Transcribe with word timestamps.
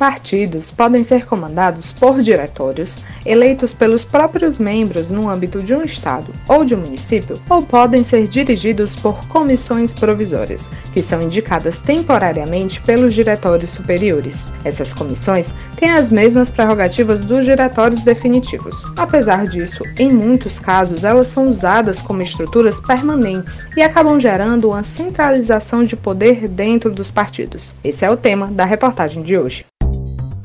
Partidos 0.00 0.70
podem 0.70 1.04
ser 1.04 1.26
comandados 1.26 1.92
por 1.92 2.22
diretórios, 2.22 3.04
eleitos 3.26 3.74
pelos 3.74 4.02
próprios 4.02 4.58
membros 4.58 5.10
no 5.10 5.28
âmbito 5.28 5.60
de 5.60 5.74
um 5.74 5.82
Estado 5.82 6.32
ou 6.48 6.64
de 6.64 6.74
um 6.74 6.78
município, 6.78 7.38
ou 7.50 7.60
podem 7.60 8.02
ser 8.02 8.26
dirigidos 8.26 8.96
por 8.96 9.22
comissões 9.28 9.92
provisórias, 9.92 10.70
que 10.94 11.02
são 11.02 11.20
indicadas 11.20 11.80
temporariamente 11.80 12.80
pelos 12.80 13.12
diretórios 13.12 13.72
superiores. 13.72 14.48
Essas 14.64 14.94
comissões 14.94 15.52
têm 15.76 15.90
as 15.90 16.08
mesmas 16.08 16.50
prerrogativas 16.50 17.20
dos 17.20 17.44
diretórios 17.44 18.02
definitivos. 18.02 18.82
Apesar 18.96 19.46
disso, 19.48 19.84
em 19.98 20.10
muitos 20.10 20.58
casos, 20.58 21.04
elas 21.04 21.26
são 21.26 21.46
usadas 21.46 22.00
como 22.00 22.22
estruturas 22.22 22.80
permanentes 22.80 23.66
e 23.76 23.82
acabam 23.82 24.18
gerando 24.18 24.70
uma 24.70 24.82
centralização 24.82 25.84
de 25.84 25.94
poder 25.94 26.48
dentro 26.48 26.90
dos 26.90 27.10
partidos. 27.10 27.74
Esse 27.84 28.06
é 28.06 28.10
o 28.10 28.16
tema 28.16 28.46
da 28.46 28.64
reportagem 28.64 29.22
de 29.22 29.36
hoje 29.36 29.69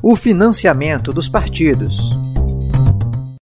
o 0.08 0.16
financiamento 0.16 1.12
dos 1.12 1.28
partidos. 1.28 2.25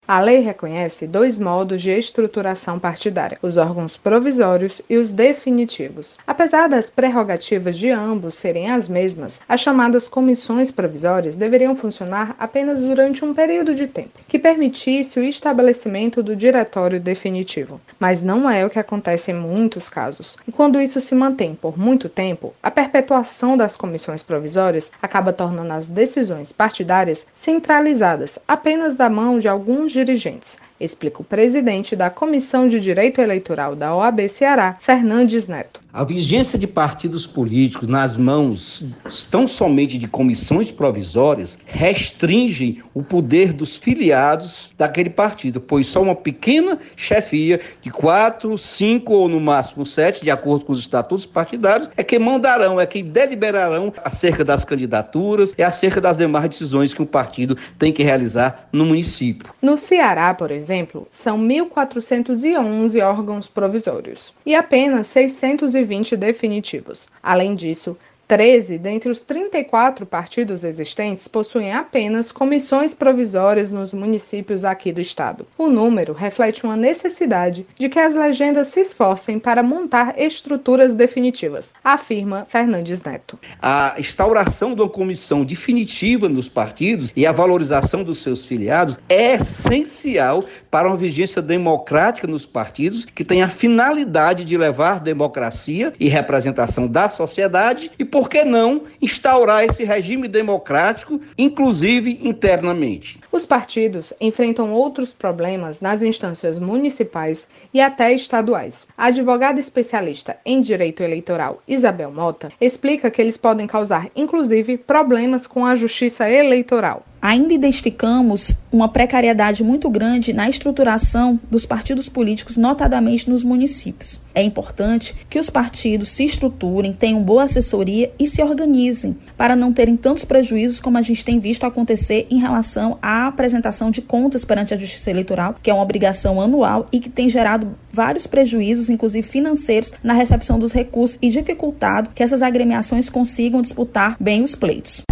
A 0.06 0.20
lei 0.20 0.40
reconhece 0.40 1.06
dois 1.06 1.38
modos 1.38 1.80
de 1.80 1.88
estruturação 1.88 2.78
partidária: 2.78 3.38
os 3.40 3.56
órgãos 3.56 3.96
provisórios 3.96 4.82
e 4.88 4.98
os 4.98 5.14
definitivos. 5.14 6.18
Apesar 6.26 6.68
das 6.68 6.90
prerrogativas 6.90 7.78
de 7.78 7.88
ambos 7.88 8.34
serem 8.34 8.70
as 8.70 8.86
mesmas, 8.86 9.40
as 9.48 9.60
chamadas 9.60 10.06
comissões 10.06 10.70
provisórias 10.70 11.36
deveriam 11.38 11.74
funcionar 11.74 12.36
apenas 12.38 12.80
durante 12.80 13.24
um 13.24 13.32
período 13.32 13.74
de 13.74 13.86
tempo, 13.86 14.20
que 14.28 14.38
permitisse 14.38 15.18
o 15.18 15.24
estabelecimento 15.24 16.22
do 16.22 16.36
diretório 16.36 17.00
definitivo. 17.00 17.80
Mas 17.98 18.20
não 18.20 18.50
é 18.50 18.62
o 18.66 18.68
que 18.68 18.78
acontece 18.78 19.30
em 19.30 19.34
muitos 19.34 19.88
casos. 19.88 20.36
E 20.46 20.52
quando 20.52 20.78
isso 20.78 21.00
se 21.00 21.14
mantém 21.14 21.54
por 21.54 21.78
muito 21.78 22.10
tempo, 22.10 22.52
a 22.62 22.70
perpetuação 22.70 23.56
das 23.56 23.74
comissões 23.74 24.22
provisórias 24.22 24.92
acaba 25.00 25.32
tornando 25.32 25.72
as 25.72 25.88
decisões 25.88 26.52
partidárias 26.52 27.26
centralizadas 27.32 28.38
apenas 28.46 28.96
da 28.96 29.08
mão 29.08 29.38
de 29.38 29.48
alguns 29.48 29.93
dirigentes, 29.94 30.58
explica 30.84 31.22
o 31.22 31.24
presidente 31.24 31.96
da 31.96 32.10
Comissão 32.10 32.68
de 32.68 32.80
Direito 32.80 33.20
Eleitoral 33.20 33.74
da 33.74 33.94
OAB 33.94 34.28
Ceará, 34.28 34.76
Fernandes 34.80 35.48
Neto. 35.48 35.84
A 35.94 36.02
vigência 36.02 36.58
de 36.58 36.66
partidos 36.66 37.24
políticos 37.24 37.86
nas 37.86 38.16
mãos 38.16 38.84
tão 39.30 39.46
somente 39.46 39.96
de 39.96 40.08
comissões 40.08 40.72
provisórias 40.72 41.56
restringe 41.64 42.82
o 42.92 43.00
poder 43.00 43.52
dos 43.52 43.76
filiados 43.76 44.74
daquele 44.76 45.08
partido, 45.08 45.60
pois 45.60 45.86
só 45.86 46.02
uma 46.02 46.16
pequena 46.16 46.80
chefia 46.96 47.60
de 47.80 47.90
quatro, 47.90 48.58
cinco 48.58 49.12
ou 49.12 49.28
no 49.28 49.40
máximo 49.40 49.86
sete, 49.86 50.24
de 50.24 50.32
acordo 50.32 50.64
com 50.64 50.72
os 50.72 50.80
estatutos 50.80 51.26
partidários, 51.26 51.88
é 51.96 52.02
quem 52.02 52.18
mandarão, 52.18 52.80
é 52.80 52.86
quem 52.86 53.04
deliberarão 53.04 53.92
acerca 54.02 54.44
das 54.44 54.64
candidaturas 54.64 55.54
e 55.56 55.62
acerca 55.62 56.00
das 56.00 56.16
demais 56.16 56.48
decisões 56.48 56.92
que 56.92 57.02
o 57.02 57.06
partido 57.06 57.56
tem 57.78 57.92
que 57.92 58.02
realizar 58.02 58.68
no 58.72 58.84
município. 58.84 59.54
No 59.62 59.78
Ceará, 59.78 60.34
por 60.34 60.50
exemplo, 60.50 60.73
são 61.10 61.38
1.411 61.38 63.00
órgãos 63.04 63.46
provisórios 63.46 64.34
e 64.44 64.54
apenas 64.54 65.06
620 65.06 66.16
definitivos. 66.16 67.08
Além 67.22 67.54
disso, 67.54 67.96
13 68.26 68.78
dentre 68.78 69.10
os 69.10 69.20
34 69.20 70.06
partidos 70.06 70.64
existentes 70.64 71.28
possuem 71.28 71.72
apenas 71.72 72.32
comissões 72.32 72.94
provisórias 72.94 73.70
nos 73.70 73.92
municípios 73.92 74.64
aqui 74.64 74.92
do 74.92 75.00
estado. 75.00 75.46
O 75.58 75.68
número 75.68 76.12
reflete 76.12 76.64
uma 76.64 76.76
necessidade 76.76 77.66
de 77.78 77.88
que 77.88 77.98
as 77.98 78.14
legendas 78.14 78.68
se 78.68 78.80
esforcem 78.80 79.38
para 79.38 79.62
montar 79.62 80.18
estruturas 80.18 80.94
definitivas, 80.94 81.72
afirma 81.82 82.46
Fernandes 82.48 83.02
Neto. 83.02 83.38
A 83.60 83.94
instauração 83.98 84.74
de 84.74 84.80
uma 84.80 84.88
comissão 84.88 85.44
definitiva 85.44 86.28
nos 86.28 86.48
partidos 86.48 87.12
e 87.14 87.26
a 87.26 87.32
valorização 87.32 88.02
dos 88.02 88.22
seus 88.22 88.44
filiados 88.44 88.98
é 89.08 89.34
essencial 89.34 90.44
para 90.70 90.88
uma 90.88 90.96
vigência 90.96 91.40
democrática 91.40 92.26
nos 92.26 92.46
partidos 92.46 93.04
que 93.04 93.24
tem 93.24 93.42
a 93.42 93.48
finalidade 93.48 94.44
de 94.44 94.56
levar 94.56 95.00
democracia 95.00 95.92
e 95.98 96.08
representação 96.08 96.86
da 96.86 97.08
sociedade 97.08 97.90
e 97.98 98.04
por 98.14 98.28
que 98.28 98.44
não 98.44 98.82
instaurar 99.02 99.64
esse 99.64 99.82
regime 99.82 100.28
democrático, 100.28 101.20
inclusive 101.36 102.20
internamente? 102.22 103.18
Os 103.32 103.44
partidos 103.44 104.14
enfrentam 104.20 104.72
outros 104.72 105.12
problemas 105.12 105.80
nas 105.80 106.00
instâncias 106.00 106.56
municipais 106.60 107.48
e 107.72 107.80
até 107.80 108.12
estaduais. 108.12 108.86
A 108.96 109.06
advogada 109.06 109.58
especialista 109.58 110.36
em 110.46 110.60
direito 110.60 111.02
eleitoral 111.02 111.60
Isabel 111.66 112.12
Mota 112.12 112.52
explica 112.60 113.10
que 113.10 113.20
eles 113.20 113.36
podem 113.36 113.66
causar, 113.66 114.08
inclusive, 114.14 114.78
problemas 114.78 115.44
com 115.44 115.66
a 115.66 115.74
justiça 115.74 116.30
eleitoral 116.30 117.04
ainda 117.24 117.54
identificamos 117.54 118.52
uma 118.70 118.86
precariedade 118.86 119.64
muito 119.64 119.88
grande 119.88 120.34
na 120.34 120.46
estruturação 120.46 121.40
dos 121.50 121.64
partidos 121.64 122.06
políticos, 122.06 122.58
notadamente 122.58 123.30
nos 123.30 123.42
municípios. 123.42 124.20
É 124.34 124.42
importante 124.42 125.14
que 125.30 125.38
os 125.38 125.48
partidos 125.48 126.08
se 126.08 126.26
estruturem, 126.26 126.92
tenham 126.92 127.22
boa 127.22 127.44
assessoria 127.44 128.12
e 128.18 128.26
se 128.26 128.42
organizem 128.42 129.16
para 129.38 129.56
não 129.56 129.72
terem 129.72 129.96
tantos 129.96 130.26
prejuízos 130.26 130.80
como 130.80 130.98
a 130.98 131.02
gente 131.02 131.24
tem 131.24 131.38
visto 131.38 131.64
acontecer 131.64 132.26
em 132.30 132.38
relação 132.38 132.98
à 133.00 133.26
apresentação 133.26 133.90
de 133.90 134.02
contas 134.02 134.44
perante 134.44 134.74
a 134.74 134.76
Justiça 134.76 135.08
Eleitoral, 135.08 135.54
que 135.62 135.70
é 135.70 135.74
uma 135.74 135.82
obrigação 135.82 136.42
anual 136.42 136.84
e 136.92 137.00
que 137.00 137.08
tem 137.08 137.26
gerado 137.26 137.74
vários 137.90 138.26
prejuízos, 138.26 138.90
inclusive 138.90 139.26
financeiros, 139.26 139.92
na 140.02 140.12
recepção 140.12 140.58
dos 140.58 140.72
recursos 140.72 141.16
e 141.22 141.30
dificultado 141.30 142.10
que 142.14 142.22
essas 142.22 142.42
agremiações 142.42 143.08
consigam 143.08 143.62
disputar 143.62 144.14
bem 144.20 144.42
os 144.42 144.54
pleitos 144.54 145.02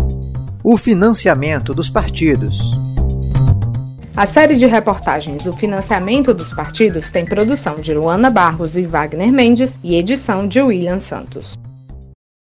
o 0.64 0.76
financiamento 0.76 1.74
dos 1.74 1.90
partidos. 1.90 2.60
A 4.14 4.26
série 4.26 4.54
de 4.54 4.66
reportagens 4.66 5.46
O 5.46 5.52
Financiamento 5.52 6.32
dos 6.32 6.52
Partidos 6.52 7.10
tem 7.10 7.24
produção 7.24 7.76
de 7.76 7.92
Luana 7.92 8.30
Barros 8.30 8.76
e 8.76 8.84
Wagner 8.84 9.32
Mendes 9.32 9.76
e 9.82 9.96
edição 9.96 10.46
de 10.46 10.60
William 10.60 11.00
Santos. 11.00 11.58